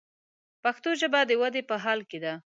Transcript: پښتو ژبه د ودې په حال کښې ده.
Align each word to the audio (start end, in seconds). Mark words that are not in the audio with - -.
پښتو 0.63 0.89
ژبه 1.01 1.19
د 1.25 1.31
ودې 1.41 1.61
په 1.69 1.75
حال 1.83 1.99
کښې 2.09 2.19
ده. 2.23 2.33